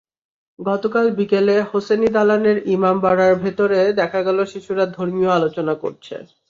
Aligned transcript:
গতকাল 0.59 1.05
বিকেলে 1.17 1.55
হোসেনি 1.69 2.09
দালানের 2.13 2.57
ইমাম 2.67 2.95
বাড়া 3.01 3.27
ভেতরে 3.43 3.79
দেখা 3.99 4.19
গেল 4.23 4.37
শিশুরা 4.51 4.85
ধর্মীয় 4.97 5.31
আলোচনা 5.37 5.73
করছে। 5.83 6.15